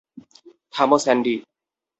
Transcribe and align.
থামো, 0.73 0.97
স্যান্ডি। 1.03 1.35